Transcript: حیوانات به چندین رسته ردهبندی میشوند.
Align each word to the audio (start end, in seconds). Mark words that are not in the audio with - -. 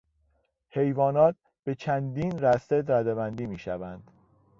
حیوانات 0.69 1.35
به 1.63 1.75
چندین 1.75 2.39
رسته 2.39 2.83
ردهبندی 2.87 3.45
میشوند. 3.45 4.11